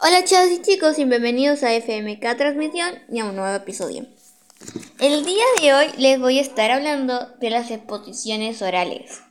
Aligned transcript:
Hola 0.00 0.22
chavos 0.22 0.52
y 0.52 0.62
chicos 0.62 0.96
y 1.00 1.04
bienvenidos 1.04 1.64
a 1.64 1.74
FMK 1.74 2.36
Transmisión 2.36 3.00
y 3.10 3.18
a 3.18 3.24
un 3.24 3.34
nuevo 3.34 3.52
episodio. 3.56 4.06
El 5.00 5.24
día 5.24 5.42
de 5.60 5.74
hoy 5.74 5.90
les 5.98 6.20
voy 6.20 6.38
a 6.38 6.42
estar 6.42 6.70
hablando 6.70 7.26
de 7.40 7.50
las 7.50 7.72
exposiciones 7.72 8.62
orales 8.62 9.22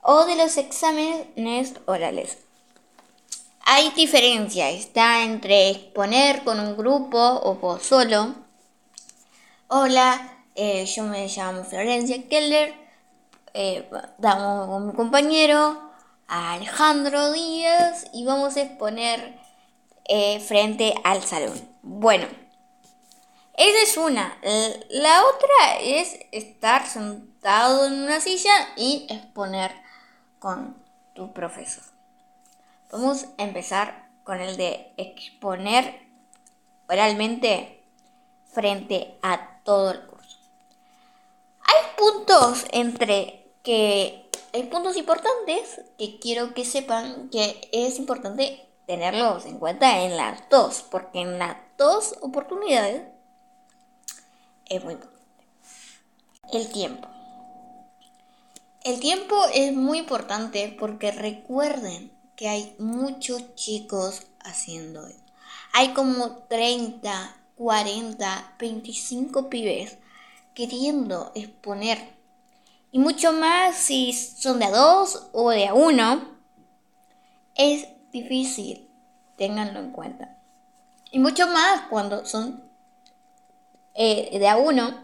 o 0.00 0.24
de 0.24 0.36
los 0.36 0.56
exámenes 0.56 1.74
orales. 1.86 2.38
Hay 3.62 3.90
diferencia, 3.96 4.70
está 4.70 5.24
entre 5.24 5.70
exponer 5.70 6.44
con 6.44 6.60
un 6.60 6.76
grupo 6.76 7.18
o 7.18 7.80
solo. 7.80 8.36
Hola, 9.66 10.44
eh, 10.54 10.86
yo 10.86 11.02
me 11.02 11.26
llamo 11.26 11.64
Florencia 11.64 12.28
Keller, 12.28 12.72
eh, 13.52 13.90
damos 14.18 14.68
con 14.68 14.86
mi 14.86 14.92
compañero 14.92 15.90
Alejandro 16.28 17.32
Díaz 17.32 18.06
y 18.12 18.24
vamos 18.24 18.56
a 18.56 18.60
exponer 18.60 19.47
eh, 20.08 20.40
frente 20.40 20.94
al 21.04 21.22
salón. 21.22 21.68
Bueno, 21.82 22.26
esa 23.58 23.82
es 23.82 23.96
una. 23.96 24.38
La 24.90 25.24
otra 25.24 25.80
es 25.80 26.18
estar 26.32 26.86
sentado 26.86 27.86
en 27.86 28.02
una 28.04 28.20
silla 28.20 28.52
y 28.76 29.06
exponer 29.10 29.72
con 30.38 30.76
tu 31.14 31.32
profesor. 31.32 31.84
Vamos 32.90 33.26
a 33.36 33.42
empezar 33.42 34.08
con 34.24 34.40
el 34.40 34.56
de 34.56 34.92
exponer 34.96 36.00
oralmente 36.88 37.82
frente 38.52 39.18
a 39.22 39.60
todo 39.64 39.90
el 39.90 40.06
curso. 40.06 40.38
Hay 41.62 41.96
puntos 41.96 42.64
entre 42.70 43.50
que 43.62 44.30
hay 44.52 44.62
puntos 44.64 44.96
importantes 44.96 45.82
que 45.98 46.18
quiero 46.18 46.54
que 46.54 46.64
sepan 46.64 47.28
que 47.30 47.68
es 47.72 47.98
importante 47.98 48.67
tenerlos 48.88 49.44
en 49.44 49.58
cuenta 49.58 50.02
en 50.02 50.16
las 50.16 50.48
dos, 50.48 50.82
porque 50.90 51.20
en 51.20 51.38
las 51.38 51.58
dos 51.76 52.16
oportunidades 52.22 53.02
es 54.64 54.82
muy 54.82 54.94
importante. 54.94 55.44
El 56.50 56.72
tiempo. 56.72 57.06
El 58.82 58.98
tiempo 58.98 59.36
es 59.52 59.74
muy 59.74 59.98
importante 59.98 60.74
porque 60.80 61.12
recuerden 61.12 62.10
que 62.34 62.48
hay 62.48 62.74
muchos 62.78 63.54
chicos 63.56 64.22
haciendo 64.40 65.06
esto. 65.06 65.32
Hay 65.74 65.92
como 65.92 66.44
30, 66.48 67.36
40, 67.56 68.54
25 68.58 69.50
pibes 69.50 69.98
queriendo 70.54 71.30
exponer. 71.34 72.16
Y 72.90 73.00
mucho 73.00 73.32
más 73.34 73.76
si 73.76 74.14
son 74.14 74.60
de 74.60 74.64
a 74.64 74.70
dos 74.70 75.28
o 75.32 75.50
de 75.50 75.66
a 75.66 75.74
uno. 75.74 76.38
Es 77.54 77.97
difícil, 78.12 78.88
ténganlo 79.36 79.80
en 79.80 79.92
cuenta. 79.92 80.36
Y 81.10 81.18
mucho 81.18 81.46
más 81.46 81.82
cuando 81.88 82.26
son 82.26 82.62
eh, 83.94 84.38
de 84.38 84.48
a 84.48 84.56
uno, 84.56 84.94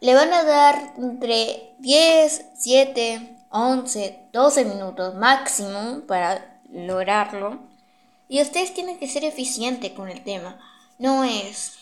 le 0.00 0.14
van 0.14 0.32
a 0.32 0.44
dar 0.44 0.94
entre 0.98 1.74
10, 1.78 2.46
7, 2.56 3.38
11, 3.50 4.28
12 4.32 4.64
minutos 4.64 5.14
máximo 5.14 6.00
para 6.06 6.60
lograrlo. 6.70 7.60
Y 8.28 8.42
ustedes 8.42 8.74
tienen 8.74 8.98
que 8.98 9.08
ser 9.08 9.24
eficientes 9.24 9.92
con 9.92 10.08
el 10.08 10.22
tema. 10.22 10.58
No 10.98 11.24
es 11.24 11.78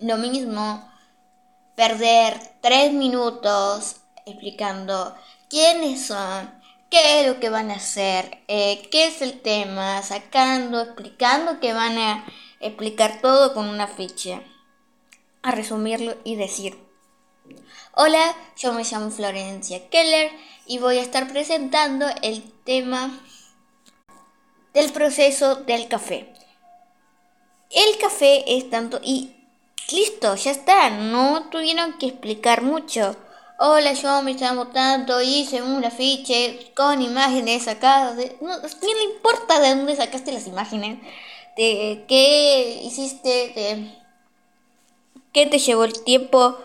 lo 0.00 0.16
mismo 0.16 0.88
perder 1.74 2.40
3 2.60 2.92
minutos 2.92 3.96
explicando 4.24 5.14
quiénes 5.48 6.06
son, 6.06 6.50
qué 6.96 7.26
lo 7.26 7.40
que 7.40 7.50
van 7.50 7.70
a 7.70 7.74
hacer, 7.74 8.38
eh, 8.48 8.88
qué 8.90 9.06
es 9.06 9.20
el 9.20 9.40
tema, 9.40 10.02
sacando, 10.02 10.80
explicando 10.80 11.60
que 11.60 11.72
van 11.72 11.98
a 11.98 12.24
explicar 12.60 13.20
todo 13.20 13.52
con 13.54 13.68
una 13.68 13.86
ficha. 13.86 14.40
A 15.42 15.52
resumirlo 15.52 16.16
y 16.24 16.36
decir, 16.36 16.76
hola, 17.94 18.34
yo 18.56 18.72
me 18.72 18.82
llamo 18.82 19.10
Florencia 19.10 19.88
Keller 19.90 20.32
y 20.66 20.78
voy 20.78 20.98
a 20.98 21.02
estar 21.02 21.28
presentando 21.28 22.06
el 22.22 22.42
tema 22.64 23.10
del 24.72 24.90
proceso 24.92 25.56
del 25.56 25.88
café. 25.88 26.32
El 27.70 27.98
café 27.98 28.56
es 28.56 28.70
tanto 28.70 29.00
y 29.02 29.36
listo, 29.92 30.34
ya 30.34 30.50
está, 30.50 30.90
no 30.90 31.48
tuvieron 31.50 31.98
que 31.98 32.06
explicar 32.06 32.62
mucho. 32.62 33.16
Hola, 33.58 33.94
yo 33.94 34.20
me 34.22 34.34
llamo 34.34 34.66
tanto, 34.66 35.22
hice 35.22 35.62
un 35.62 35.82
afiche 35.82 36.72
con 36.76 37.00
imágenes 37.00 37.64
sacadas 37.64 38.14
de... 38.14 38.36
No, 38.42 38.54
le 38.58 39.04
importa 39.14 39.58
de 39.60 39.74
dónde 39.74 39.96
sacaste 39.96 40.30
las 40.30 40.46
imágenes, 40.46 40.98
de 41.56 42.04
qué 42.06 42.82
hiciste, 42.84 43.28
de 43.28 43.98
qué 45.32 45.46
te 45.46 45.58
llevó 45.58 45.84
el 45.84 46.04
tiempo. 46.04 46.58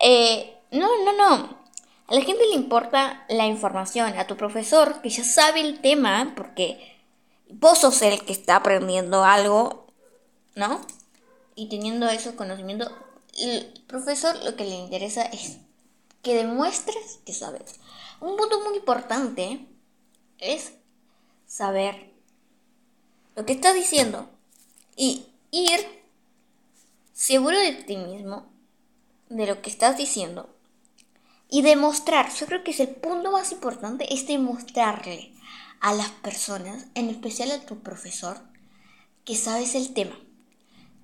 Eh, 0.00 0.56
no, 0.70 0.88
no, 1.04 1.12
no. 1.12 1.58
A 2.06 2.14
la 2.14 2.22
gente 2.22 2.46
le 2.46 2.54
importa 2.54 3.26
la 3.28 3.44
información, 3.44 4.18
a 4.18 4.26
tu 4.26 4.38
profesor 4.38 5.02
que 5.02 5.10
ya 5.10 5.24
sabe 5.24 5.60
el 5.60 5.82
tema, 5.82 6.32
porque 6.34 6.96
vos 7.50 7.76
sos 7.76 8.00
el 8.00 8.24
que 8.24 8.32
está 8.32 8.56
aprendiendo 8.56 9.22
algo, 9.22 9.86
¿no? 10.54 10.80
Y 11.56 11.68
teniendo 11.68 12.08
esos 12.08 12.32
conocimientos, 12.32 12.90
el 13.38 13.84
profesor 13.86 14.34
lo 14.44 14.56
que 14.56 14.64
le 14.64 14.76
interesa 14.76 15.24
es 15.24 15.58
que 16.22 16.34
demuestres 16.34 17.20
que 17.24 17.32
sabes. 17.32 17.76
Un 18.20 18.36
punto 18.36 18.60
muy 18.60 18.76
importante 18.76 19.66
es 20.38 20.72
saber 21.46 22.12
lo 23.36 23.46
que 23.46 23.52
estás 23.52 23.74
diciendo 23.74 24.28
y 24.96 25.26
ir 25.50 25.80
seguro 27.12 27.58
de 27.58 27.72
ti 27.72 27.96
mismo, 27.96 28.46
de 29.28 29.46
lo 29.46 29.62
que 29.62 29.70
estás 29.70 29.96
diciendo 29.96 30.54
y 31.48 31.62
demostrar. 31.62 32.32
Yo 32.34 32.46
creo 32.46 32.64
que 32.64 32.72
es 32.72 32.80
el 32.80 32.88
punto 32.88 33.32
más 33.32 33.52
importante, 33.52 34.12
es 34.12 34.26
demostrarle 34.26 35.32
a 35.80 35.94
las 35.94 36.10
personas, 36.10 36.86
en 36.94 37.08
especial 37.08 37.50
a 37.52 37.64
tu 37.64 37.80
profesor, 37.80 38.40
que 39.24 39.36
sabes 39.36 39.74
el 39.74 39.94
tema. 39.94 40.18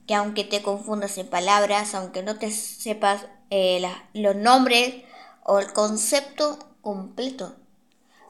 Que 0.06 0.14
aunque 0.14 0.44
te 0.44 0.62
confundas 0.62 1.16
en 1.18 1.28
palabras, 1.28 1.94
aunque 1.94 2.22
no 2.22 2.36
te 2.38 2.50
sepas 2.50 3.26
eh, 3.56 3.88
los 4.14 4.34
nombres 4.34 4.96
o 5.44 5.60
el 5.60 5.72
concepto 5.72 6.58
completo. 6.82 7.54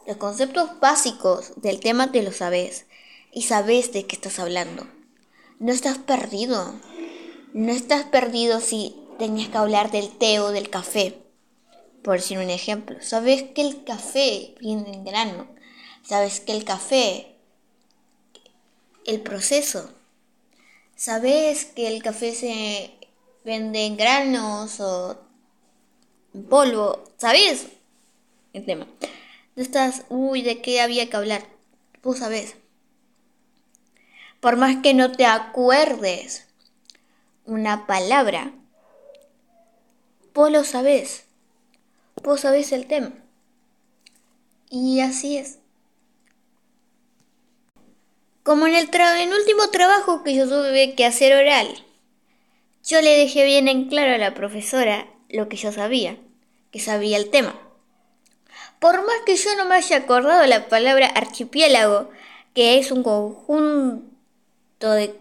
Los 0.07 0.19
conceptos 0.19 0.79
básicos 0.81 1.55
del 1.57 1.81
tema 1.81 2.13
te 2.13 2.23
los 2.23 2.37
sabes 2.37 2.85
y 3.33 3.45
sabes 3.45 3.91
de 3.95 4.05
qué 4.07 4.17
estás 4.17 4.39
hablando. 4.39 4.87
No 5.59 5.73
estás 5.73 5.97
perdido. 5.97 6.75
No 7.55 7.73
estás 7.73 8.05
perdido 8.05 8.61
si 8.61 8.97
tenías 9.19 9.49
que 9.49 9.57
hablar 9.57 9.91
del 9.91 10.11
té 10.11 10.41
o 10.41 10.51
del 10.51 10.69
café. 10.69 11.23
Por 12.03 12.17
decir 12.17 12.37
un 12.37 12.51
ejemplo. 12.51 12.99
Sabes 13.01 13.45
que 13.55 13.63
el 13.63 13.83
café 13.83 14.55
viene 14.61 14.93
en 14.93 15.05
grano. 15.07 15.49
Sabes 16.03 16.41
que 16.41 16.53
el 16.53 16.65
café, 16.65 17.35
el 19.07 19.23
proceso. 19.23 19.89
Sabes 20.97 21.65
que 21.65 21.87
el 21.87 22.03
café 22.03 22.35
se 22.35 23.04
vende 23.45 23.85
en 23.85 23.97
granos 23.97 24.81
o 24.81 25.19
polvo, 26.49 27.05
¿sabes? 27.19 27.67
El 28.53 28.65
tema. 28.65 28.87
No 29.55 29.63
estás, 29.63 30.05
uy, 30.09 30.43
¿de 30.43 30.63
qué 30.63 30.81
había 30.81 31.09
que 31.09 31.17
hablar? 31.17 31.47
Vos 32.03 32.19
sabés. 32.19 32.57
Por 34.41 34.57
más 34.57 34.83
que 34.83 34.95
no 34.95 35.13
te 35.13 35.27
acuerdes 35.27 36.47
una 37.45 37.87
palabra, 37.87 38.53
vos 40.35 40.51
lo 40.51 40.65
sabés. 40.65 41.25
Vos 42.23 42.41
sabés 42.41 42.73
el 42.73 42.87
tema. 42.87 43.13
Y 44.71 45.01
así 45.01 45.37
es. 45.37 45.59
Como 48.43 48.67
en 48.67 48.75
en 48.75 48.93
el 48.93 49.33
último 49.33 49.71
trabajo 49.71 50.23
que 50.23 50.35
yo 50.35 50.47
tuve 50.47 50.95
que 50.95 51.07
hacer 51.07 51.33
oral, 51.33 51.85
yo 52.85 53.01
le 53.01 53.17
dejé 53.17 53.45
bien 53.45 53.69
en 53.69 53.89
claro 53.89 54.15
a 54.15 54.19
la 54.19 54.35
profesora 54.35 55.07
lo 55.29 55.49
que 55.49 55.57
yo 55.57 55.73
sabía, 55.73 56.19
que 56.71 56.81
sabía 56.81 57.17
el 57.17 57.31
tema. 57.31 57.59
Por 58.79 59.05
más 59.07 59.17
que 59.25 59.37
yo 59.37 59.57
no 59.57 59.65
me 59.65 59.77
haya 59.77 59.97
acordado 59.97 60.47
la 60.47 60.69
palabra 60.69 61.07
archipiélago, 61.07 62.11
que 62.55 62.79
es 62.79 62.91
un 62.91 63.03
conjunto 63.03 64.91
de, 64.91 65.15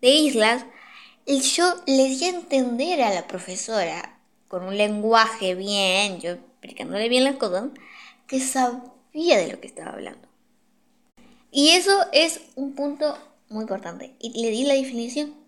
de 0.00 0.10
islas, 0.10 0.64
yo 1.26 1.74
le 1.86 2.08
di 2.08 2.24
a 2.24 2.28
entender 2.28 3.02
a 3.02 3.14
la 3.14 3.26
profesora, 3.26 4.18
con 4.48 4.64
un 4.64 4.76
lenguaje 4.76 5.54
bien, 5.54 6.20
yo 6.20 6.32
explicándole 6.32 7.08
bien 7.08 7.24
las 7.24 7.36
cosas, 7.36 7.70
que 8.26 8.40
sabía 8.40 9.38
de 9.38 9.52
lo 9.52 9.60
que 9.60 9.66
estaba 9.66 9.92
hablando. 9.92 10.28
Y 11.50 11.70
eso 11.70 12.06
es 12.12 12.40
un 12.56 12.74
punto 12.74 13.16
muy 13.48 13.62
importante. 13.62 14.14
Y 14.18 14.42
le 14.42 14.50
di 14.50 14.64
la 14.64 14.74
definición. 14.74 15.43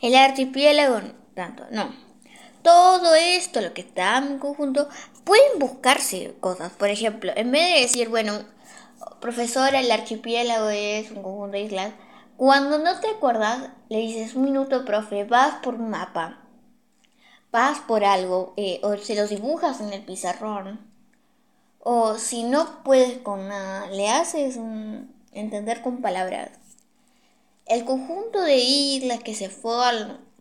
El 0.00 0.14
archipiélago, 0.14 1.00
tanto, 1.34 1.64
no. 1.70 1.94
Todo 2.62 3.14
esto, 3.14 3.60
lo 3.60 3.74
que 3.74 3.82
está 3.82 4.18
en 4.18 4.38
conjunto, 4.38 4.88
pueden 5.24 5.58
buscarse 5.58 6.34
cosas. 6.40 6.72
Por 6.72 6.88
ejemplo, 6.88 7.32
en 7.36 7.50
vez 7.52 7.74
de 7.74 7.80
decir, 7.82 8.08
bueno, 8.08 8.32
profesora, 9.20 9.80
el 9.80 9.90
archipiélago 9.90 10.70
es 10.70 11.10
un 11.10 11.22
conjunto 11.22 11.52
de 11.52 11.62
islas. 11.62 11.92
Cuando 12.36 12.78
no 12.78 12.98
te 13.00 13.08
acuerdas, 13.08 13.70
le 13.90 13.98
dices 13.98 14.34
un 14.34 14.44
minuto, 14.44 14.84
profe, 14.86 15.24
vas 15.24 15.56
por 15.62 15.74
un 15.74 15.90
mapa, 15.90 16.38
vas 17.52 17.80
por 17.80 18.04
algo, 18.04 18.54
eh, 18.56 18.80
o 18.82 18.96
se 18.96 19.14
los 19.14 19.28
dibujas 19.28 19.80
en 19.80 19.92
el 19.92 20.02
pizarrón. 20.02 20.80
O 21.78 22.16
si 22.16 22.44
no 22.44 22.82
puedes 22.82 23.18
con 23.18 23.48
nada, 23.48 23.88
le 23.90 24.08
haces 24.08 24.58
entender 25.32 25.82
con 25.82 26.00
palabras. 26.00 26.50
El 27.66 27.84
conjunto 27.84 28.40
de 28.40 28.56
islas 28.56 29.22
que 29.22 29.34
se, 29.34 29.50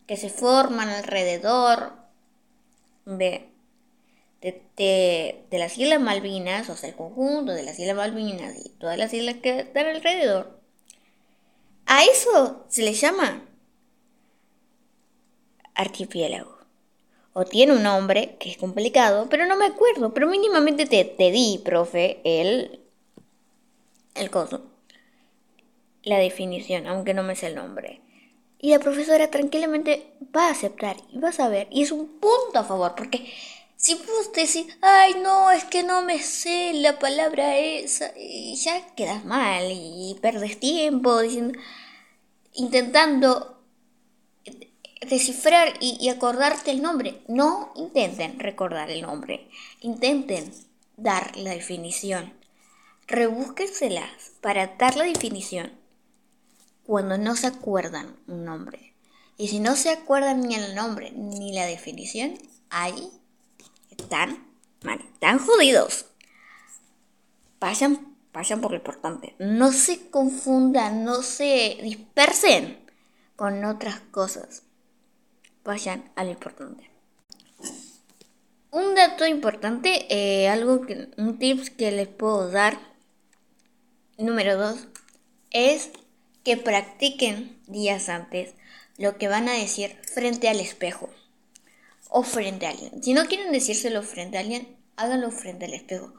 que 0.07 0.17
se 0.17 0.29
forman 0.29 0.89
alrededor 0.89 1.93
de 3.05 3.49
de, 4.41 5.45
las 5.51 5.77
Islas 5.77 5.99
Malvinas, 5.99 6.69
o 6.69 6.75
sea, 6.75 6.89
el 6.89 6.95
conjunto 6.95 7.51
de 7.51 7.63
las 7.63 7.79
Islas 7.79 7.95
Malvinas 7.95 8.55
y 8.57 8.69
todas 8.69 8.97
las 8.97 9.13
islas 9.13 9.35
que 9.41 9.59
están 9.59 9.87
alrededor, 9.87 10.59
a 11.85 12.03
eso 12.05 12.65
se 12.69 12.83
le 12.83 12.93
llama 12.93 13.41
archipiélago. 15.75 16.57
O 17.33 17.45
tiene 17.45 17.73
un 17.73 17.83
nombre 17.83 18.37
que 18.39 18.49
es 18.49 18.57
complicado, 18.57 19.27
pero 19.29 19.45
no 19.45 19.55
me 19.55 19.65
acuerdo, 19.65 20.13
pero 20.13 20.27
mínimamente 20.27 20.85
te, 20.85 21.05
te 21.05 21.31
di, 21.31 21.61
profe, 21.63 22.19
el, 22.23 22.81
el 24.15 24.31
coso, 24.31 24.63
la 26.09 26.17
definición, 26.17 26.87
aunque 26.87 27.13
no 27.13 27.23
me 27.23 27.35
sé 27.35 27.47
el 27.47 27.55
nombre. 27.55 28.01
Y 28.59 28.71
la 28.71 28.79
profesora 28.79 29.31
tranquilamente 29.31 30.11
va 30.35 30.47
a 30.47 30.51
aceptar 30.51 30.97
y 31.11 31.19
va 31.19 31.29
a 31.29 31.33
saber. 31.33 31.67
Y 31.71 31.83
es 31.83 31.91
un 31.91 32.07
punto 32.19 32.59
a 32.59 32.65
favor, 32.65 32.93
porque 32.95 33.31
si 33.77 33.93
vos 33.93 34.33
decís, 34.35 34.67
ay 34.81 35.15
no, 35.23 35.51
es 35.51 35.63
que 35.63 35.83
no 35.83 36.01
me 36.01 36.19
sé 36.19 36.73
la 36.73 36.99
palabra 36.99 37.57
esa, 37.57 38.11
y 38.17 38.55
ya 38.55 38.93
quedas 38.95 39.23
mal 39.23 39.63
y 39.71 40.17
perdes 40.21 40.59
tiempo 40.59 41.21
diciendo, 41.21 41.57
intentando 42.53 43.57
descifrar 45.07 45.73
y, 45.79 46.09
acordarte 46.09 46.71
el 46.71 46.81
nombre. 46.81 47.21
No 47.29 47.71
intenten 47.75 48.39
recordar 48.39 48.89
el 48.89 49.03
nombre, 49.03 49.47
intenten 49.79 50.51
dar 50.97 51.37
la 51.37 51.51
definición. 51.51 52.33
Rebúsquenselas 53.07 54.33
para 54.41 54.67
dar 54.77 54.97
la 54.97 55.05
definición 55.05 55.78
cuando 56.89 57.19
no 57.19 57.35
se 57.35 57.45
acuerdan 57.45 58.15
un 58.25 58.45
nombre. 58.45 58.95
Y 59.37 59.49
si 59.49 59.59
no 59.59 59.75
se 59.75 59.91
acuerdan 59.91 60.41
ni 60.41 60.55
el 60.55 60.73
nombre 60.73 61.11
ni 61.11 61.53
la 61.53 61.67
definición, 61.67 62.33
ahí 62.71 63.11
están 63.91 64.47
mal, 64.81 64.99
están 64.99 65.37
jodidos. 65.37 66.07
Vayan, 67.59 68.15
vayan 68.33 68.59
por 68.59 68.71
lo 68.71 68.77
importante. 68.77 69.35
No 69.37 69.71
se 69.71 70.09
confundan, 70.09 71.03
no 71.03 71.21
se 71.21 71.77
dispersen 71.83 72.79
con 73.35 73.63
otras 73.65 73.99
cosas. 74.09 74.63
Vayan 75.63 76.11
a 76.15 76.23
lo 76.23 76.31
importante. 76.31 76.89
Un 78.71 78.95
dato 78.95 79.27
importante, 79.27 80.07
eh, 80.09 80.49
algo 80.49 80.81
un 81.17 81.37
tips 81.37 81.69
que 81.69 81.91
les 81.91 82.07
puedo 82.07 82.49
dar, 82.49 82.79
número 84.17 84.57
dos, 84.57 84.87
es 85.51 85.91
que 86.43 86.57
practiquen 86.57 87.57
días 87.67 88.09
antes 88.09 88.53
lo 88.97 89.17
que 89.17 89.27
van 89.27 89.47
a 89.47 89.53
decir 89.53 89.97
frente 90.13 90.49
al 90.49 90.59
espejo 90.59 91.09
o 92.09 92.23
frente 92.23 92.65
a 92.65 92.71
alguien. 92.71 93.03
Si 93.03 93.13
no 93.13 93.25
quieren 93.27 93.51
decírselo 93.51 94.03
frente 94.03 94.37
a 94.37 94.41
alguien, 94.41 94.75
háganlo 94.97 95.31
frente 95.31 95.65
al 95.65 95.73
espejo. 95.73 96.13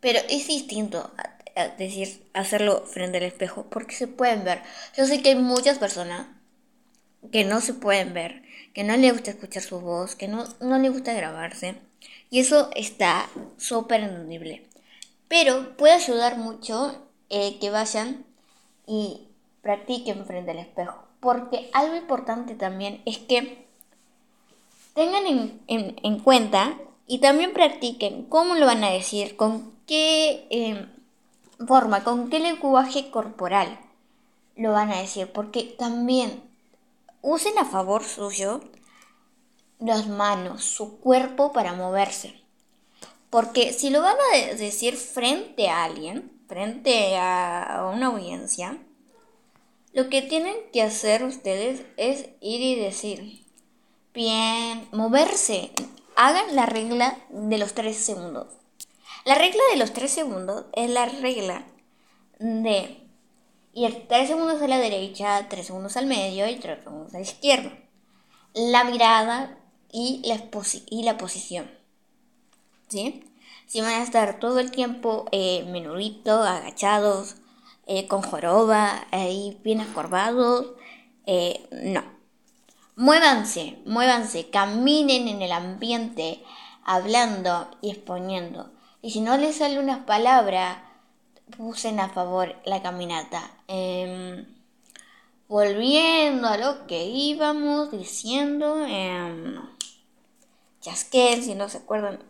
Pero 0.00 0.18
es 0.28 0.48
distinto 0.48 1.12
a, 1.54 1.68
decir, 1.78 2.26
hacerlo 2.32 2.84
frente 2.86 3.18
al 3.18 3.24
espejo 3.24 3.66
porque 3.70 3.94
se 3.94 4.08
pueden 4.08 4.44
ver. 4.44 4.62
Yo 4.96 5.06
sé 5.06 5.22
que 5.22 5.30
hay 5.30 5.36
muchas 5.36 5.78
personas 5.78 6.26
que 7.30 7.44
no 7.44 7.60
se 7.60 7.74
pueden 7.74 8.12
ver, 8.12 8.42
que 8.74 8.84
no 8.84 8.96
les 8.96 9.12
gusta 9.12 9.30
escuchar 9.30 9.62
su 9.62 9.80
voz, 9.80 10.14
que 10.16 10.28
no, 10.28 10.44
no 10.60 10.78
les 10.78 10.92
gusta 10.92 11.14
grabarse. 11.14 11.76
Y 12.30 12.40
eso 12.40 12.70
está 12.74 13.28
súper 13.56 14.00
entendible. 14.00 14.66
Pero 15.28 15.76
puede 15.76 15.94
ayudar 15.94 16.36
mucho 16.36 17.08
eh, 17.30 17.58
que 17.60 17.70
vayan 17.70 18.24
y 18.86 19.28
practiquen 19.64 20.24
frente 20.26 20.52
al 20.52 20.58
espejo. 20.58 21.02
Porque 21.18 21.70
algo 21.72 21.96
importante 21.96 22.54
también 22.54 23.02
es 23.06 23.18
que 23.18 23.66
tengan 24.94 25.24
en, 25.66 26.18
cuenta 26.20 26.78
y 27.08 27.18
también 27.18 27.52
practiquen 27.52 28.26
cómo 28.26 28.54
lo 28.54 28.66
van 28.66 28.84
a 28.84 28.90
decir, 28.90 29.36
con 29.36 29.72
qué 29.86 30.46
em, 30.50 30.88
forma, 31.66 32.04
con 32.04 32.30
qué 32.30 32.38
lenguaje 32.38 33.10
corporal 33.10 33.80
lo 34.54 34.72
van 34.72 34.92
a 34.92 34.98
decir, 34.98 35.32
porque 35.32 35.74
también 35.78 36.42
usen 37.22 37.58
a 37.58 37.64
favor 37.64 38.04
suyo 38.04 38.60
las 39.80 40.06
manos, 40.06 40.62
su 40.62 41.00
cuerpo 41.00 41.52
para 41.52 41.72
moverse. 41.72 42.40
Porque 43.30 43.72
si 43.72 43.90
lo 43.90 44.00
van 44.02 44.16
a 44.32 44.54
decir 44.54 44.94
frente 44.96 45.68
a 45.68 45.84
alguien, 45.84 46.30
frente 46.46 47.16
a 47.16 47.90
una 47.92 48.06
audiencia, 48.06 48.78
lo 49.94 50.10
que 50.10 50.22
tienen 50.22 50.54
que 50.72 50.82
hacer 50.82 51.24
ustedes 51.24 51.82
es 51.96 52.26
ir 52.40 52.60
y 52.60 52.74
decir, 52.78 53.44
Bien, 54.14 54.86
moverse. 54.92 55.72
Hagan 56.14 56.54
la 56.54 56.66
regla 56.66 57.18
de 57.30 57.58
los 57.58 57.74
3 57.74 57.96
segundos. 57.96 58.46
La 59.24 59.34
regla 59.34 59.60
de 59.72 59.76
los 59.76 59.92
3 59.92 60.08
segundos 60.08 60.66
es 60.72 60.88
la 60.88 61.06
regla 61.06 61.66
de 62.38 63.08
ir 63.72 64.06
3 64.08 64.28
segundos 64.28 64.62
a 64.62 64.68
la 64.68 64.78
derecha, 64.78 65.48
3 65.48 65.66
segundos 65.66 65.96
al 65.96 66.06
medio 66.06 66.46
y 66.48 66.54
3 66.54 66.84
segundos 66.84 67.12
a 67.12 67.18
la 67.18 67.24
izquierda. 67.24 67.76
La 68.52 68.84
mirada 68.84 69.58
y 69.90 70.22
la, 70.24 70.48
y 70.90 71.02
la 71.02 71.18
posición. 71.18 71.68
¿Sí? 72.86 73.24
Si 73.66 73.80
van 73.80 73.94
a 73.94 74.04
estar 74.04 74.38
todo 74.38 74.60
el 74.60 74.70
tiempo 74.70 75.26
eh, 75.32 75.64
agachados, 76.24 77.34
eh, 77.86 78.06
con 78.06 78.22
joroba, 78.22 79.06
ahí 79.10 79.58
bien 79.62 79.80
acorvados, 79.80 80.72
eh, 81.26 81.68
no. 81.70 82.02
Muévanse, 82.96 83.78
muévanse, 83.86 84.50
caminen 84.50 85.28
en 85.28 85.42
el 85.42 85.52
ambiente, 85.52 86.42
hablando 86.84 87.68
y 87.80 87.90
exponiendo. 87.90 88.70
Y 89.02 89.10
si 89.10 89.20
no 89.20 89.36
les 89.36 89.56
sale 89.56 89.78
una 89.78 90.06
palabra, 90.06 90.82
usen 91.58 92.00
a 92.00 92.08
favor 92.08 92.54
la 92.64 92.82
caminata. 92.82 93.50
Em, 93.68 94.46
volviendo 95.48 96.48
a 96.48 96.56
lo 96.56 96.86
que 96.86 97.04
íbamos 97.04 97.90
diciendo, 97.90 98.84
eh, 98.86 99.58
chasquen, 100.80 101.42
si 101.42 101.54
no 101.54 101.68
se 101.68 101.78
acuerdan. 101.78 102.20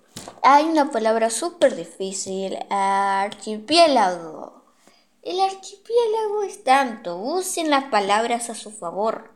Hay 0.43 0.65
una 0.65 0.91
palabra 0.91 1.31
súper 1.31 1.77
difícil, 1.77 2.57
archipiélago. 2.71 4.54
El 5.25 5.41
archipiélago 5.41 6.43
es 6.43 6.65
tanto, 6.65 7.17
usen 7.17 7.71
las 7.71 7.85
palabras 7.85 8.51
a 8.51 8.55
su 8.55 8.71
favor. 8.71 9.33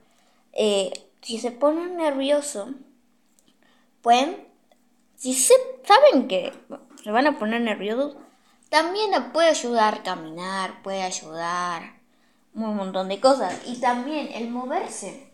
Eh, 0.52 0.92
si 1.22 1.38
se 1.38 1.50
ponen 1.50 1.96
nerviosos, 1.96 2.68
pueden, 4.02 4.46
si 5.16 5.32
se, 5.32 5.54
saben 5.84 6.28
que 6.28 6.52
se 7.02 7.10
van 7.10 7.26
a 7.26 7.38
poner 7.38 7.62
nerviosos, 7.62 8.16
también 8.68 9.32
puede 9.32 9.48
ayudar 9.48 9.94
a 9.94 10.02
caminar, 10.02 10.82
puede 10.82 11.02
ayudar 11.02 11.94
un 12.52 12.76
montón 12.76 13.08
de 13.08 13.18
cosas. 13.18 13.58
Y 13.64 13.80
también 13.80 14.28
el 14.34 14.50
moverse, 14.50 15.32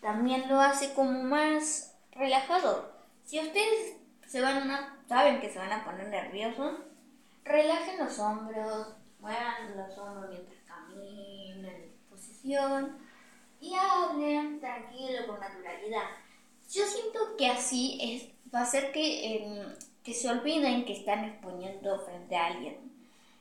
también 0.00 0.48
lo 0.48 0.60
hace 0.60 0.94
como 0.94 1.24
más 1.24 1.96
relajado. 2.12 2.92
Si 3.24 3.40
ustedes 3.40 3.96
se 4.28 4.40
van 4.40 4.70
a, 4.70 4.96
saben 5.08 5.40
que 5.40 5.50
se 5.50 5.58
van 5.58 5.72
a 5.72 5.84
poner 5.84 6.06
nerviosos, 6.06 6.78
relajen 7.42 7.98
los 7.98 8.16
hombros, 8.20 8.99
muevan 9.20 9.76
los 9.76 9.96
hombros 9.98 10.30
mientras 10.30 10.58
caminan 10.64 11.64
en 11.66 11.92
posición 12.08 12.98
y 13.60 13.74
hablen 13.74 14.60
tranquilo, 14.60 15.26
con 15.26 15.40
naturalidad. 15.40 16.04
Yo 16.70 16.84
siento 16.86 17.36
que 17.36 17.48
así 17.48 17.98
es, 18.00 18.52
va 18.54 18.62
a 18.62 18.66
ser 18.66 18.92
que, 18.92 19.36
em, 19.36 19.74
que 20.02 20.14
se 20.14 20.30
olviden 20.30 20.84
que 20.84 20.94
están 20.94 21.24
exponiendo 21.24 22.00
frente 22.00 22.36
a 22.36 22.46
alguien. 22.46 22.90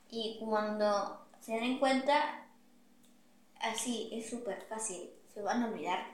Y 0.10 0.38
cuando 0.40 1.26
se 1.40 1.54
den 1.54 1.80
cuenta, 1.80 2.46
así 3.60 4.10
es 4.12 4.30
súper 4.30 4.62
fácil, 4.64 5.10
se 5.34 5.42
van 5.42 5.64
a 5.64 5.68
olvidar. 5.68 6.06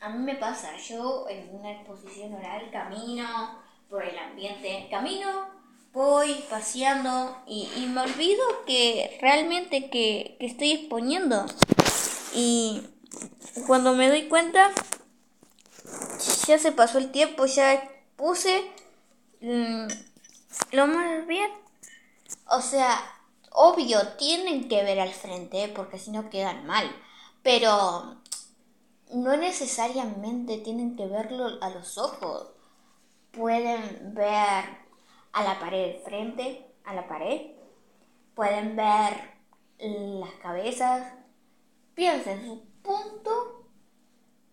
A 0.00 0.10
mí 0.10 0.18
me 0.18 0.36
pasa, 0.36 0.76
yo 0.76 1.26
en 1.28 1.54
una 1.54 1.72
exposición 1.72 2.34
oral 2.34 2.70
camino 2.70 3.58
por 3.88 4.04
el 4.04 4.18
ambiente, 4.18 4.86
camino, 4.90 5.48
voy 5.94 6.44
paseando 6.50 7.36
y, 7.46 7.68
me 7.86 8.02
olvido 8.02 8.44
que 8.66 9.16
realmente 9.22 9.88
que, 9.88 10.36
que 10.40 10.46
estoy 10.46 10.72
exponiendo. 10.72 11.46
Y 12.34 12.82
cuando 13.66 13.94
me 13.94 14.08
doy 14.08 14.28
cuenta, 14.28 14.72
ya 16.46 16.58
se 16.58 16.72
pasó 16.72 16.98
el 16.98 17.12
tiempo, 17.12 17.46
ya 17.46 17.88
puse 18.16 18.70
mm, 19.40 19.86
lo 20.72 20.86
más 20.88 21.26
bien. 21.28 21.50
O 22.48 22.60
sea, 22.60 23.00
obvio, 23.52 24.08
tienen 24.18 24.68
que 24.68 24.82
ver 24.82 24.98
al 24.98 25.12
frente 25.12 25.68
porque 25.68 26.00
si 26.00 26.10
no 26.10 26.28
quedan 26.28 26.66
mal. 26.66 26.90
Pero 27.44 28.16
no 29.12 29.36
necesariamente 29.36 30.58
tienen 30.58 30.96
que 30.96 31.06
verlo 31.06 31.58
a 31.60 31.70
los 31.70 31.98
ojos. 31.98 32.48
Pueden 33.30 34.14
ver 34.14 34.83
a 35.34 35.44
la 35.44 35.58
pared 35.60 36.00
frente, 36.02 36.66
a 36.84 36.94
la 36.94 37.06
pared. 37.06 37.52
Pueden 38.34 38.76
ver 38.76 39.34
las 39.78 40.32
cabezas. 40.42 41.12
Piensen, 41.94 42.44
su 42.46 42.64
punto 42.82 43.66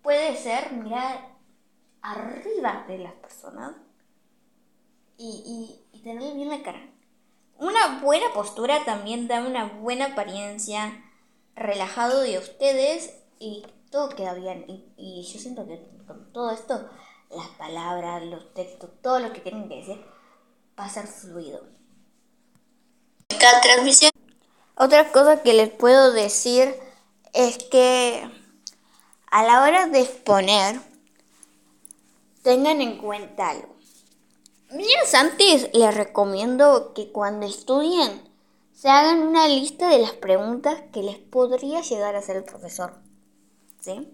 puede 0.01 0.35
ser 0.35 0.73
mirar 0.73 1.37
arriba 2.01 2.85
de 2.87 2.97
las 2.99 3.13
personas 3.13 3.75
y, 5.17 5.79
y, 5.93 5.97
y 5.97 6.01
tener 6.01 6.35
bien 6.35 6.49
la 6.49 6.61
cara. 6.61 6.81
Una 7.57 7.99
buena 8.01 8.33
postura 8.33 8.83
también 8.85 9.27
da 9.27 9.41
una 9.41 9.65
buena 9.65 10.07
apariencia, 10.07 11.03
relajado 11.55 12.21
de 12.21 12.39
ustedes 12.39 13.21
y 13.39 13.63
todo 13.91 14.09
queda 14.09 14.33
bien. 14.33 14.65
Y, 14.97 15.21
yo 15.21 15.39
siento 15.39 15.67
que 15.67 15.79
con 16.07 16.31
todo 16.33 16.51
esto, 16.51 16.89
las 17.29 17.47
palabras, 17.57 18.23
los 18.23 18.53
textos, 18.53 18.89
todo 19.01 19.19
lo 19.19 19.31
que 19.31 19.41
tienen 19.41 19.69
que 19.69 19.75
decir, 19.75 20.03
va 20.81 20.87
a 20.87 20.89
ser 20.89 21.07
fluido. 21.07 21.61
Cada 23.39 23.61
transmisión. 23.61 24.11
Otra 24.75 25.11
cosa 25.11 25.43
que 25.43 25.53
les 25.53 25.69
puedo 25.69 26.11
decir 26.11 26.75
es 27.33 27.59
que 27.59 28.27
a 29.29 29.43
la 29.43 29.63
hora 29.63 29.87
de 29.87 30.01
exponer, 30.01 30.81
tengan 32.41 32.81
en 32.81 32.97
cuenta 32.97 33.51
algo. 33.51 33.75
Días 34.71 35.13
antes 35.13 35.69
les 35.73 35.95
recomiendo 35.95 36.93
que 36.93 37.11
cuando 37.11 37.45
estudien 37.45 38.27
se 38.73 38.89
hagan 38.89 39.19
una 39.19 39.47
lista 39.47 39.89
de 39.89 39.99
las 39.99 40.13
preguntas 40.13 40.81
que 40.91 41.03
les 41.03 41.17
podría 41.17 41.81
llegar 41.81 42.15
a 42.15 42.19
hacer 42.19 42.37
el 42.37 42.43
profesor. 42.43 42.95
¿Sí? 43.79 44.11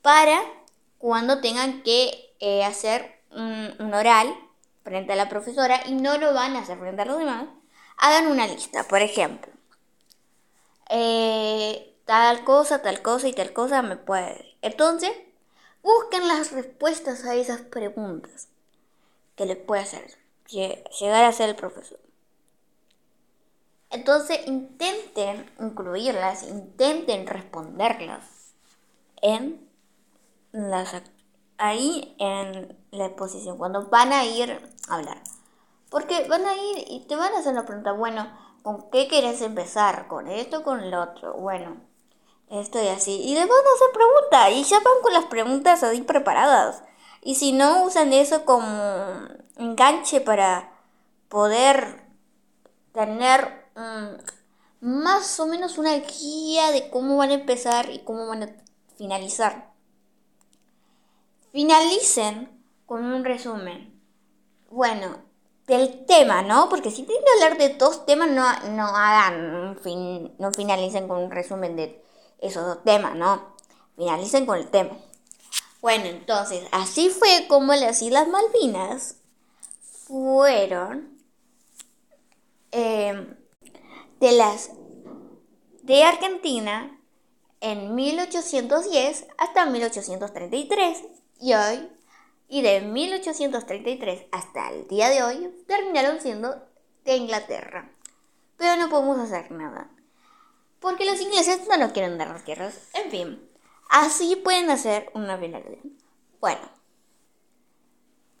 Para 0.00 0.40
cuando 0.98 1.40
tengan 1.40 1.82
que 1.82 2.34
eh, 2.38 2.64
hacer 2.64 3.22
un, 3.30 3.92
oral 3.92 4.32
frente 4.84 5.12
a 5.12 5.16
la 5.16 5.28
profesora 5.28 5.80
y 5.86 5.94
no 5.94 6.18
lo 6.18 6.34
van 6.34 6.56
a 6.56 6.60
hacer 6.60 6.78
frente 6.78 7.02
a 7.02 7.06
los 7.06 7.18
demás, 7.18 7.46
hagan 7.98 8.26
una 8.26 8.46
lista. 8.46 8.84
Por 8.84 9.02
ejemplo, 9.02 9.52
eh, 10.90 11.94
tal 12.04 12.44
cosa, 12.44 12.82
tal 12.82 13.02
cosa 13.02 13.28
y 13.28 13.32
tal 13.32 13.52
cosa 13.52 13.82
me 13.82 13.96
puede. 13.96 14.56
Entonces, 14.62 15.12
busquen 15.82 16.28
las 16.28 16.52
respuestas 16.52 17.24
a 17.24 17.34
esas 17.34 17.62
preguntas 17.62 18.48
que 19.36 19.46
les 19.46 19.56
puede 19.56 19.82
hacer 19.82 20.22
llegar 20.48 21.24
a 21.24 21.32
ser 21.32 21.48
el 21.48 21.56
profesor. 21.56 21.98
Entonces 23.90 24.46
intenten 24.46 25.50
incluirlas, 25.60 26.44
intenten 26.44 27.26
responderlas 27.26 28.54
en 29.20 29.68
las 30.52 30.92
ahí 31.62 32.16
en 32.18 32.76
la 32.90 33.06
exposición, 33.06 33.56
cuando 33.56 33.88
van 33.88 34.12
a 34.12 34.24
ir 34.24 34.60
a 34.88 34.94
hablar. 34.96 35.22
Porque 35.90 36.26
van 36.28 36.44
a 36.44 36.56
ir 36.56 36.84
y 36.88 37.06
te 37.06 37.14
van 37.14 37.32
a 37.34 37.38
hacer 37.38 37.54
la 37.54 37.64
pregunta, 37.64 37.92
bueno, 37.92 38.28
¿con 38.62 38.90
qué 38.90 39.06
quieres 39.06 39.40
empezar? 39.42 40.08
¿Con 40.08 40.26
esto 40.26 40.58
o 40.58 40.62
con 40.64 40.90
lo 40.90 41.02
otro? 41.02 41.34
Bueno, 41.34 41.76
esto 42.50 42.82
y 42.82 42.88
así. 42.88 43.12
Y 43.12 43.34
les 43.34 43.46
van 43.46 43.58
a 43.58 43.74
hacer 43.74 43.88
preguntas 43.94 44.50
y 44.52 44.64
ya 44.64 44.76
van 44.80 45.02
con 45.02 45.12
las 45.12 45.26
preguntas 45.26 45.82
ahí 45.84 46.02
preparadas. 46.02 46.82
Y 47.22 47.36
si 47.36 47.52
no, 47.52 47.84
usan 47.84 48.12
eso 48.12 48.44
como 48.44 48.66
enganche 49.56 50.20
para 50.20 50.72
poder 51.28 52.02
tener 52.92 53.70
mm, 53.76 54.86
más 54.86 55.38
o 55.38 55.46
menos 55.46 55.78
una 55.78 55.94
guía 55.94 56.72
de 56.72 56.90
cómo 56.90 57.18
van 57.18 57.30
a 57.30 57.34
empezar 57.34 57.90
y 57.90 58.00
cómo 58.00 58.26
van 58.26 58.42
a 58.42 58.56
finalizar. 58.96 59.71
Finalicen 61.52 62.48
con 62.86 63.04
un 63.04 63.24
resumen. 63.24 64.00
Bueno, 64.70 65.18
del 65.66 66.06
tema, 66.06 66.42
¿no? 66.42 66.68
Porque 66.68 66.90
si 66.90 67.02
tienen 67.02 67.24
que 67.24 67.44
hablar 67.44 67.58
de 67.58 67.74
dos 67.74 68.06
temas, 68.06 68.30
no, 68.30 68.44
no 68.70 68.86
hagan, 68.96 69.78
fin, 69.82 70.34
no 70.38 70.52
finalicen 70.52 71.08
con 71.08 71.18
un 71.18 71.30
resumen 71.30 71.76
de 71.76 72.02
esos 72.38 72.64
dos 72.64 72.82
temas, 72.84 73.14
¿no? 73.14 73.54
Finalicen 73.96 74.46
con 74.46 74.58
el 74.58 74.68
tema. 74.68 74.96
Bueno, 75.82 76.06
entonces, 76.06 76.66
así 76.72 77.10
fue 77.10 77.46
como 77.48 77.74
las 77.74 78.00
Islas 78.02 78.28
Malvinas 78.28 79.16
fueron 80.06 81.18
em, 82.70 83.36
de 84.20 84.32
las 84.32 84.70
de 85.82 86.04
Argentina 86.04 86.98
en 87.60 87.94
1810 87.94 89.26
hasta 89.38 89.66
1833 89.66 91.02
y 91.42 91.54
hoy 91.54 91.90
y 92.48 92.62
de 92.62 92.82
1833 92.82 94.26
hasta 94.30 94.70
el 94.70 94.86
día 94.86 95.08
de 95.08 95.22
hoy 95.24 95.64
terminaron 95.66 96.20
siendo 96.20 96.54
de 97.04 97.16
Inglaterra. 97.16 97.90
Pero 98.56 98.76
no 98.76 98.88
podemos 98.88 99.18
hacer 99.18 99.50
nada. 99.50 99.90
Porque 100.78 101.04
los 101.04 101.20
ingleses 101.20 101.66
no 101.68 101.76
nos 101.78 101.92
quieren 101.92 102.16
dar 102.16 102.28
las 102.28 102.44
tierras. 102.44 102.88
En 102.94 103.10
fin. 103.10 103.50
Así 103.90 104.36
pueden 104.36 104.70
hacer 104.70 105.10
una 105.14 105.36
finalización. 105.36 105.98
Bueno, 106.40 106.62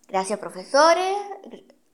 gracias 0.08 0.38
profesores, 0.38 1.16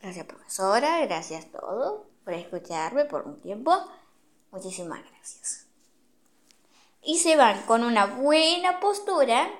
gracias 0.00 0.27
profesora, 0.27 1.05
gracias 1.07 1.47
a 1.47 1.59
todos 1.59 2.03
por 2.25 2.35
escucharme 2.35 3.07
por 3.07 3.23
un 3.27 3.41
tiempo. 3.41 3.73
Muchísimas 4.50 5.00
gracias. 5.11 5.67
Y 7.03 7.19
se 7.19 7.37
van 7.37 7.62
con 7.62 7.85
una 7.85 8.07
buena 8.07 8.81
postura, 8.81 9.50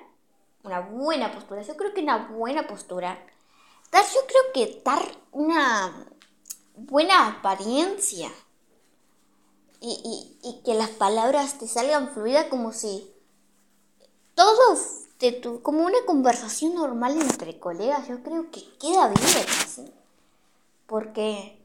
una 0.63 0.79
buena 0.81 1.31
postura, 1.31 1.61
yo 1.61 1.75
creo 1.75 1.93
que 1.93 2.01
una 2.01 2.27
buena 2.27 2.67
postura. 2.67 3.17
Dar, 3.91 4.05
yo 4.05 4.21
creo 4.27 4.53
que 4.53 4.81
dar 4.83 5.03
una 5.31 6.07
buena 6.75 7.27
apariencia. 7.27 8.29
Y, 9.81 10.37
y 10.43 10.61
que 10.65 10.73
las 10.73 10.89
palabras 10.89 11.57
te 11.57 11.65
salgan 11.65 12.09
fluidas 12.09 12.47
como 12.47 12.73
si 12.73 13.09
todo 14.35 14.77
de 15.19 15.33
tu, 15.33 15.61
como 15.61 15.85
una 15.85 15.97
conversación 16.05 16.75
normal 16.75 17.19
entre 17.19 17.59
colegas, 17.59 18.07
yo 18.07 18.23
creo 18.23 18.49
que 18.51 18.63
queda 18.77 19.09
bien, 19.09 19.45
¿sí? 19.67 19.93
porque 20.87 21.57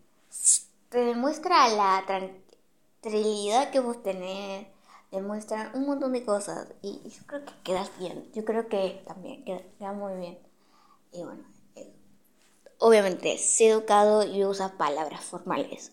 te 0.88 0.98
demuestra 0.98 1.68
la 1.68 2.04
tranquilidad 2.04 3.70
que 3.70 3.80
vos 3.80 4.02
tenés, 4.02 4.66
demuestra 5.14 5.70
un 5.74 5.86
montón 5.86 6.12
de 6.12 6.24
cosas 6.24 6.68
y, 6.82 7.00
yo 7.08 7.26
creo 7.26 7.44
que 7.44 7.52
quedas 7.62 7.90
bien, 7.98 8.30
yo 8.32 8.44
creo 8.44 8.68
que 8.68 9.02
también 9.06 9.44
queda, 9.44 9.92
muy 9.92 10.14
bien. 10.16 10.38
Y 11.12 11.22
bueno, 11.22 11.44
eh, 11.76 11.92
obviamente, 12.78 13.38
sé 13.38 13.70
educado 13.70 14.24
y 14.24 14.44
usa 14.44 14.76
palabras 14.76 15.24
formales. 15.24 15.92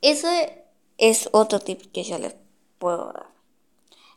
Ese 0.00 0.64
es 0.98 1.28
otro 1.32 1.60
tip 1.60 1.92
que 1.92 2.02
yo 2.02 2.18
les 2.18 2.34
puedo 2.78 3.12
dar. 3.12 3.26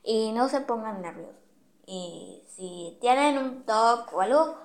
Y 0.03 0.31
no 0.31 0.49
se 0.49 0.61
pongan 0.61 1.01
nerviosos. 1.01 1.35
Y 1.85 2.43
si 2.55 2.97
tienen 3.01 3.37
un 3.37 3.63
toque 3.63 4.15
o 4.15 4.21
algo, 4.21 4.57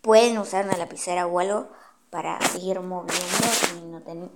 pueden 0.00 0.38
usar 0.38 0.64
una 0.64 0.76
lapicera 0.76 1.26
o 1.26 1.38
algo 1.38 1.68
para 2.10 2.40
seguir 2.40 2.80
moviendo 2.80 3.46
y 3.78 3.86
no, 3.86 4.02
tener 4.02 4.30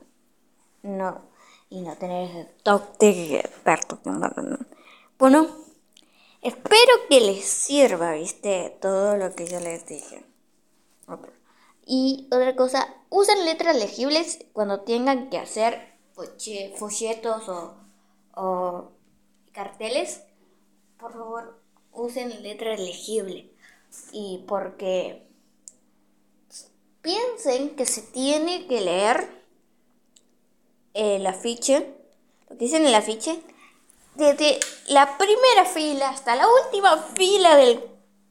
no, 0.83 1.23
y 1.69 1.81
no 1.81 1.97
tener 1.97 2.31
ese 2.31 2.45
toque 2.63 3.13
de 3.13 3.39
estar 3.39 3.81
Bueno, 5.19 5.49
espero 6.43 6.93
que 7.09 7.21
les 7.21 7.45
sirva, 7.45 8.13
viste, 8.13 8.77
todo 8.81 9.17
lo 9.17 9.35
que 9.35 9.47
yo 9.47 9.61
les 9.61 9.87
dije. 9.87 10.25
Y 11.85 12.27
otra 12.33 12.57
cosa, 12.57 12.95
usen 13.11 13.45
letras 13.45 13.77
legibles 13.77 14.45
cuando 14.53 14.81
tengan 14.81 15.31
que 15.31 15.39
hacer 15.39 15.97
folletos 16.77 17.49
o, 17.49 17.75
o 18.35 18.91
carteles. 19.53 20.23
Por 20.99 21.13
favor, 21.13 21.61
usen 21.93 22.43
letra 22.43 22.77
legible 22.77 23.51
y 24.13 24.45
porque 24.49 25.27
piensen 27.03 27.77
que 27.77 27.87
se 27.87 28.03
tiene 28.03 28.67
que 28.67 28.81
leer 28.81 29.46
el 30.97 31.27
afiche, 31.27 31.95
lo 32.49 32.57
que 32.57 32.65
dicen 32.65 32.83
en 32.83 32.89
el 32.89 32.95
afiche, 32.95 33.41
desde 34.15 34.59
la 34.89 35.19
primera 35.19 35.65
fila 35.67 36.09
hasta 36.09 36.35
la 36.35 36.47
última 36.49 36.97
fila 36.97 37.55
del 37.57 37.85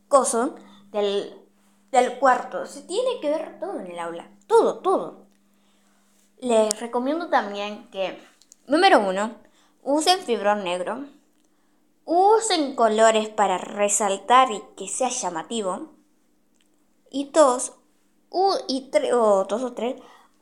coso, 0.07 0.55
del, 0.91 1.34
del 1.91 2.17
cuarto. 2.17 2.65
Se 2.65 2.81
tiene 2.81 3.19
que 3.22 3.29
ver 3.29 3.60
todo 3.60 3.79
en 3.79 3.88
el 3.91 4.00
aula, 4.00 4.29
todo, 4.48 4.79
todo. 4.79 5.27
Les 6.39 6.79
recomiendo 6.79 7.29
también 7.29 7.89
que, 7.91 8.19
número 8.67 9.00
uno, 9.00 9.36
usen 9.84 10.19
fibrón 10.19 10.63
negro. 10.63 11.05
Usen 12.07 12.75
colores 12.75 13.29
para 13.29 13.57
resaltar 13.57 14.51
y 14.51 14.62
que 14.77 14.88
sea 14.88 15.10
llamativo. 15.10 15.93
Y 17.10 17.29
dos, 17.31 17.74
y 18.67 18.89
tres, 18.91 19.13
o 19.13 19.45
dos 19.45 19.63
o 19.63 19.74
tres, 19.74 19.95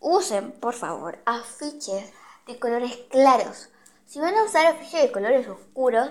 usen, 0.04 0.52
por 0.52 0.76
favor, 0.76 1.18
afiches 1.26 2.12
de 2.46 2.60
colores 2.60 2.96
claros. 3.10 3.70
Si 4.06 4.20
van 4.20 4.36
a 4.36 4.44
usar 4.44 4.68
afiches 4.68 5.02
de 5.02 5.12
colores 5.12 5.48
oscuros, 5.48 6.10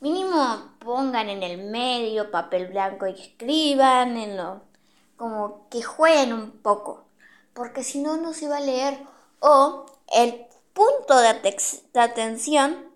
mínimo 0.00 0.70
pongan 0.78 1.28
en 1.28 1.42
el 1.42 1.58
medio 1.70 2.30
papel 2.30 2.68
blanco 2.68 3.06
y 3.06 3.20
escriban 3.20 4.16
en 4.16 4.36
lo 4.36 4.62
como 5.16 5.68
que 5.68 5.82
jueguen 5.82 6.32
un 6.32 6.50
poco, 6.50 7.04
porque 7.52 7.82
si 7.84 8.00
no 8.00 8.16
no 8.16 8.32
se 8.32 8.48
va 8.48 8.58
a 8.58 8.60
leer 8.60 8.98
o 9.40 9.86
el 10.12 10.46
punto 10.72 11.18
de, 11.18 11.28
atención 11.94 12.90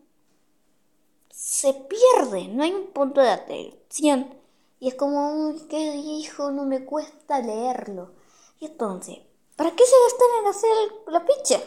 se 1.31 1.73
pierde, 1.73 2.49
no 2.49 2.65
hay 2.65 2.73
un 2.73 2.89
punto 2.89 3.21
de 3.21 3.31
atención. 3.31 4.35
Y 4.81 4.89
es 4.89 4.95
como, 4.95 5.55
¿qué 5.69 5.93
dijo? 5.93 6.51
No 6.51 6.65
me 6.65 6.85
cuesta 6.85 7.41
leerlo. 7.41 8.13
Y 8.61 8.67
entonces, 8.67 9.19
¿para 9.59 9.73
qué 9.73 9.85
se 9.85 9.97
gastan 10.05 10.29
en 10.39 10.47
hacer 10.47 10.71
la 11.09 11.21
ficha? 11.21 11.61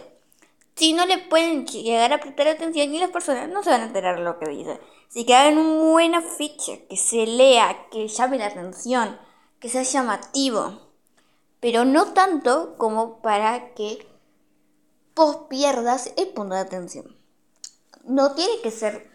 Si 0.75 0.93
no 0.93 1.05
le 1.05 1.17
pueden 1.17 1.67
llegar 1.67 2.13
a 2.13 2.21
prestar 2.21 2.48
atención 2.48 2.95
y 2.95 3.00
las 3.00 3.12
personas 3.12 3.50
no 3.50 3.62
se 3.62 3.69
van 3.69 3.81
a 3.81 3.86
enterar 3.88 4.15
de 4.15 4.24
lo 4.24 4.39
que 4.39 4.50
dice. 4.50 4.79
Si 5.10 5.25
que 5.25 5.36
hagan 5.36 5.57
una 5.57 5.83
buena 5.91 6.21
ficha, 6.21 6.77
que 6.89 6.95
se 6.95 7.27
lea, 7.27 7.89
que 7.91 8.07
llame 8.07 8.38
la 8.38 8.48
atención, 8.48 9.19
que 9.60 9.67
sea 9.67 9.83
llamativo. 9.83 10.79
Pero 11.60 11.83
no 11.83 12.13
tanto 12.13 12.77
como 12.77 13.21
para 13.21 13.74
que 13.74 14.07
vos 15.13 15.48
pierdas 15.50 16.13
el 16.15 16.29
punto 16.29 16.55
de 16.55 16.62
atención. 16.62 17.17
No 18.05 18.33
tiene 18.33 18.62
que 18.62 18.71
ser 18.71 19.12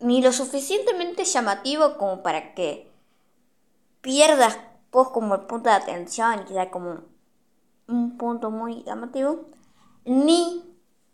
ni 0.00 0.20
lo 0.20 0.32
suficientemente 0.32 1.24
llamativo 1.24 1.96
como 1.96 2.24
para 2.24 2.54
que 2.54 2.92
pierdas 4.00 4.58
vos 4.90 5.10
como 5.10 5.36
el 5.36 5.42
punto 5.42 5.70
de 5.70 5.76
atención 5.76 6.46
sea 6.48 6.70
como 6.70 7.15
un 7.88 8.16
punto 8.16 8.50
muy 8.50 8.82
llamativo, 8.84 9.46
ni 10.04 10.64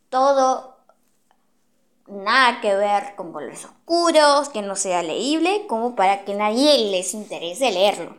todo 0.08 0.76
nada 2.06 2.60
que 2.60 2.74
ver 2.74 3.14
con 3.16 3.32
colores 3.32 3.64
oscuros, 3.64 4.48
que 4.48 4.62
no 4.62 4.76
sea 4.76 5.02
leíble, 5.02 5.66
como 5.66 5.94
para 5.94 6.24
que 6.24 6.34
nadie 6.34 6.90
les 6.90 7.14
interese 7.14 7.70
leerlo. 7.70 8.16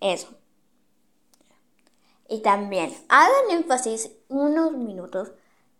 Eso. 0.00 0.28
Y 2.28 2.40
también 2.40 2.96
hagan 3.08 3.50
énfasis 3.50 4.10
unos 4.28 4.72
minutos 4.72 5.32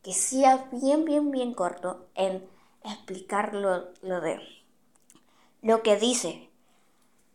que 0.03 0.13
sea 0.13 0.69
bien, 0.71 1.05
bien, 1.05 1.31
bien 1.31 1.53
corto 1.53 2.07
en 2.15 2.49
explicar 2.85 3.55
lo, 3.55 3.93
de 4.03 4.41
lo 5.63 5.83
que 5.83 5.97
dice. 5.97 6.49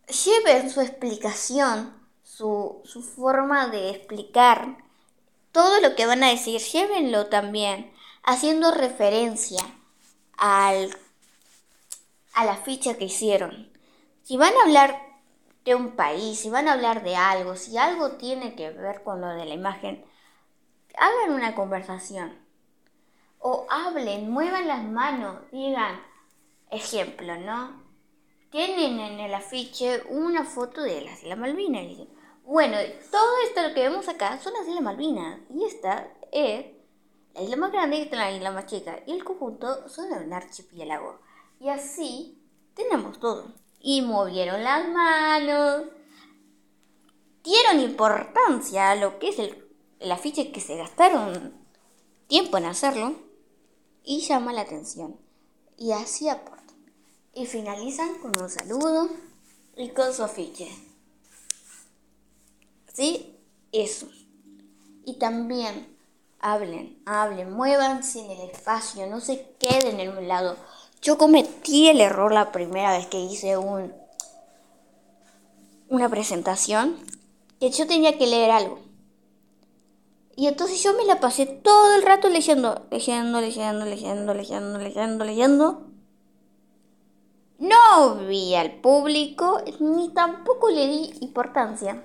Lleven 0.07 0.69
su 0.69 0.81
explicación, 0.81 1.93
su, 2.31 2.81
su 2.85 3.03
forma 3.03 3.67
de 3.67 3.89
explicar 3.89 4.77
todo 5.51 5.81
lo 5.81 5.95
que 5.95 6.05
van 6.05 6.23
a 6.23 6.29
decir, 6.29 6.61
llévenlo 6.61 7.27
también 7.27 7.91
haciendo 8.23 8.71
referencia 8.71 9.59
al, 10.37 10.95
a 12.33 12.45
la 12.45 12.55
ficha 12.55 12.97
que 12.97 13.05
hicieron. 13.05 13.69
Si 14.23 14.37
van 14.37 14.53
a 14.55 14.63
hablar 14.63 14.97
de 15.65 15.75
un 15.75 15.91
país, 15.91 16.39
si 16.39 16.49
van 16.49 16.69
a 16.69 16.73
hablar 16.73 17.03
de 17.03 17.17
algo, 17.17 17.57
si 17.57 17.77
algo 17.77 18.13
tiene 18.13 18.55
que 18.55 18.69
ver 18.71 19.03
con 19.03 19.19
lo 19.19 19.27
de 19.27 19.45
la 19.45 19.53
imagen, 19.53 20.05
hagan 20.97 21.33
una 21.35 21.53
conversación. 21.53 22.39
O 23.39 23.67
hablen, 23.69 24.31
muevan 24.31 24.69
las 24.69 24.83
manos, 24.83 25.37
digan, 25.51 26.01
ejemplo, 26.69 27.35
¿no? 27.37 27.81
Tienen 28.51 28.99
en 29.01 29.19
el 29.19 29.33
afiche 29.33 30.03
una 30.09 30.45
foto 30.45 30.81
de 30.81 31.01
las 31.01 31.23
Islas 31.23 31.37
Malvinas. 31.37 32.07
Bueno, 32.51 32.75
todo 33.09 33.37
esto 33.47 33.65
lo 33.65 33.73
que 33.73 33.79
vemos 33.79 34.09
acá 34.09 34.37
son 34.43 34.51
las 34.51 34.67
Islas 34.67 34.83
Malvinas. 34.83 35.39
Y 35.55 35.63
esta 35.63 36.11
es 36.33 36.65
la 37.33 37.43
isla 37.43 37.55
más 37.55 37.71
grande 37.71 37.95
y 37.95 38.01
esta 38.01 38.17
es 38.17 38.19
la 38.19 38.31
isla 38.33 38.51
más 38.51 38.65
chica. 38.65 39.01
Y 39.07 39.13
el 39.13 39.23
conjunto 39.23 39.87
son 39.87 40.11
un 40.11 40.33
archipiélago. 40.33 41.21
Y 41.61 41.69
así 41.69 42.43
tenemos 42.73 43.21
todo 43.21 43.53
y 43.79 44.01
movieron 44.01 44.65
las 44.65 44.85
manos. 44.89 45.83
Dieron 47.41 47.79
importancia 47.79 48.91
a 48.91 48.95
lo 48.95 49.17
que 49.17 49.29
es 49.29 49.39
el, 49.39 50.11
afiche 50.11 50.51
que 50.51 50.59
se 50.59 50.75
gastaron 50.75 51.53
tiempo 52.27 52.57
en 52.57 52.65
hacerlo 52.65 53.15
y 54.03 54.19
llama 54.19 54.51
la 54.51 54.63
atención. 54.63 55.15
Y 55.77 55.93
así 55.93 56.27
aportan. 56.27 56.75
Y 57.33 57.45
finalizan 57.45 58.15
con 58.15 58.37
un 58.37 58.49
saludo 58.49 59.07
y 59.77 59.87
con 59.91 60.13
su 60.13 60.25
afiche. 60.25 60.90
¿Sí? 63.01 63.35
Eso. 63.71 64.05
Y 65.05 65.15
también 65.15 65.97
hablen, 66.39 67.01
hablen, 67.07 67.51
muévanse 67.51 68.19
en 68.19 68.29
el 68.29 68.41
espacio, 68.51 69.07
no 69.07 69.19
se 69.19 69.55
queden 69.57 69.99
en 69.99 70.15
un 70.15 70.27
lado. 70.27 70.55
Yo 71.01 71.17
cometí 71.17 71.87
el 71.87 71.99
error 71.99 72.31
la 72.31 72.51
primera 72.51 72.91
vez 72.95 73.07
que 73.07 73.19
hice 73.19 73.57
un, 73.57 73.91
una 75.89 76.09
presentación, 76.09 76.95
que 77.59 77.71
yo 77.71 77.87
tenía 77.87 78.19
que 78.19 78.27
leer 78.27 78.51
algo. 78.51 78.77
Y 80.35 80.45
entonces 80.45 80.83
yo 80.83 80.93
me 80.93 81.05
la 81.05 81.19
pasé 81.19 81.47
todo 81.47 81.95
el 81.95 82.03
rato 82.03 82.29
leyendo, 82.29 82.85
leyendo, 82.91 83.41
leyendo, 83.41 83.83
leyendo, 83.83 84.35
leyendo, 84.35 84.77
leyendo, 84.77 85.25
leyendo. 85.25 85.87
No 87.57 88.17
vi 88.27 88.53
al 88.53 88.73
público 88.73 89.59
ni 89.79 90.09
tampoco 90.09 90.69
le 90.69 90.85
di 90.85 91.13
importancia 91.21 92.03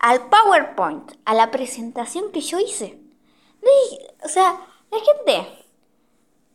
al 0.00 0.28
PowerPoint, 0.28 1.12
a 1.26 1.34
la 1.34 1.50
presentación 1.50 2.32
que 2.32 2.40
yo 2.40 2.58
hice. 2.58 2.98
O 4.24 4.28
sea, 4.28 4.66
la 4.90 4.98
gente 4.98 5.60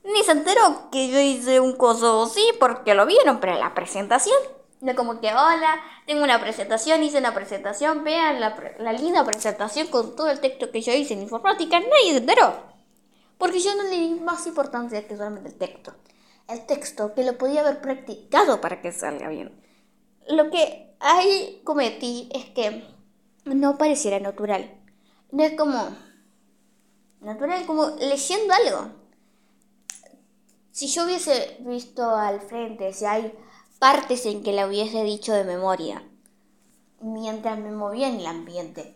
ni 0.04 0.24
se 0.24 0.32
enteró 0.32 0.90
que 0.92 1.10
yo 1.10 1.20
hice 1.20 1.60
un 1.60 1.74
coso 1.74 2.28
sí 2.28 2.44
porque 2.60 2.94
lo 2.94 3.06
vieron, 3.06 3.40
pero 3.40 3.58
la 3.58 3.74
presentación. 3.74 4.38
No 4.82 4.96
como 4.96 5.20
que, 5.20 5.30
hola, 5.30 5.80
tengo 6.06 6.24
una 6.24 6.42
presentación, 6.42 7.04
hice 7.04 7.20
una 7.20 7.34
presentación, 7.34 8.04
vean 8.04 8.40
la, 8.40 8.56
la 8.80 8.94
linda 8.94 9.24
presentación 9.24 9.88
con 9.88 10.16
todo 10.16 10.30
el 10.30 10.42
texto 10.42 10.72
que 10.72 10.82
yo 10.82 10.92
hice 10.94 11.14
en 11.14 11.22
informática, 11.22 11.80
nadie 11.80 12.12
se 12.12 12.18
enteró. 12.18 12.54
Porque 13.38 13.60
yo 13.60 13.76
no 13.76 13.84
le 13.84 13.98
di 13.98 14.10
más 14.16 14.46
importancia 14.48 15.08
que 15.08 15.18
solamente 15.18 15.50
el 15.50 15.56
texto. 15.56 15.94
El 16.48 16.66
texto 16.66 17.14
que 17.14 17.24
lo 17.24 17.38
podía 17.38 17.62
haber 17.62 17.82
practicado 17.82 18.62
para 18.62 18.82
que 18.82 18.92
salga 18.92 19.30
bien. 19.30 19.60
Lo 20.28 20.50
que 20.50 20.96
ahí 21.00 21.62
cometí 21.64 22.30
es 22.34 22.46
que 22.46 22.95
no 23.46 23.78
pareciera 23.78 24.20
natural. 24.20 24.80
No 25.32 25.44
es 25.44 25.56
como 25.56 25.96
natural, 27.22 27.66
como 27.66 27.90
leyendo 28.00 28.54
algo. 28.54 28.92
Si 30.72 30.88
yo 30.88 31.06
hubiese 31.06 31.58
visto 31.62 32.16
al 32.16 32.42
frente, 32.42 32.92
si 32.92 33.06
hay 33.06 33.34
partes 33.80 34.26
en 34.26 34.44
que 34.44 34.52
la 34.52 34.68
hubiese 34.68 35.04
dicho 35.04 35.34
de 35.34 35.44
memoria, 35.44 36.04
mientras 37.02 37.58
me 37.60 37.72
movía 37.72 38.10
en 38.10 38.20
el 38.20 38.26
ambiente, 38.26 38.96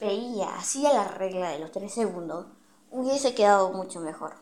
veía, 0.00 0.54
hacía 0.56 0.92
la 0.92 1.08
regla 1.08 1.50
de 1.50 1.58
los 1.58 1.72
tres 1.72 1.94
segundos, 1.94 2.46
hubiese 2.90 3.34
quedado 3.34 3.72
mucho 3.72 4.00
mejor. 4.00 4.34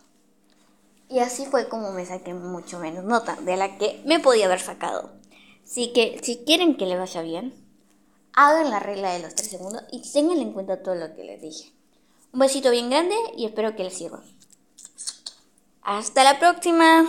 Y 1.08 1.20
así 1.20 1.46
fue 1.46 1.68
como 1.68 1.92
me 1.92 2.06
saqué 2.06 2.34
mucho 2.34 2.78
menos 2.78 3.04
nota 3.04 3.36
de 3.36 3.56
la 3.56 3.78
que 3.78 4.02
me 4.06 4.20
podía 4.20 4.46
haber 4.46 4.60
sacado. 4.60 5.12
Así 5.64 5.92
que 5.92 6.18
si 6.22 6.44
quieren 6.44 6.76
que 6.76 6.86
le 6.86 6.96
vaya 6.96 7.22
bien, 7.22 7.63
hagan 8.34 8.70
la 8.70 8.80
regla 8.80 9.12
de 9.12 9.20
los 9.20 9.34
tres 9.34 9.50
segundos 9.50 9.82
y 9.90 10.00
tengan 10.12 10.38
en 10.38 10.52
cuenta 10.52 10.82
todo 10.82 10.94
lo 10.94 11.14
que 11.14 11.24
les 11.24 11.40
dije. 11.40 11.72
Un 12.32 12.40
besito 12.40 12.70
bien 12.70 12.90
grande 12.90 13.14
y 13.36 13.46
espero 13.46 13.76
que 13.76 13.84
les 13.84 13.94
sirva. 13.94 14.22
Hasta 15.82 16.24
la 16.24 16.38
próxima. 16.38 17.06